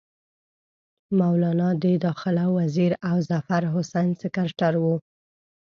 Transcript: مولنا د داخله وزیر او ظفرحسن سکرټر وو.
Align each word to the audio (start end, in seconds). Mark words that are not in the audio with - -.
مولنا 1.19 1.69
د 1.83 1.85
داخله 2.05 2.45
وزیر 2.57 2.91
او 3.09 3.15
ظفرحسن 3.29 4.07
سکرټر 4.21 4.73
وو. 4.83 4.95